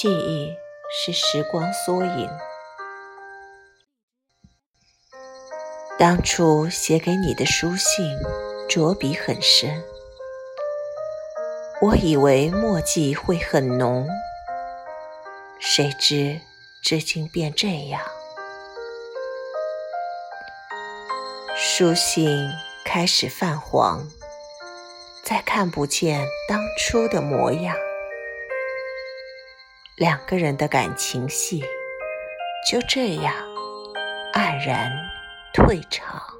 [0.00, 0.56] 记忆
[0.88, 2.30] 是时光缩影。
[5.98, 8.16] 当初写给你的书信，
[8.68, 9.82] 着笔很深，
[11.80, 14.08] 我以为墨迹会很浓，
[15.58, 16.40] 谁知
[16.84, 18.00] 至今变这样。
[21.56, 22.48] 书信
[22.84, 24.08] 开始泛黄，
[25.24, 27.74] 再看不见当初的模样。
[29.98, 31.60] 两个人的感情戏
[32.70, 33.34] 就这样
[34.32, 34.92] 黯然
[35.52, 36.37] 退场。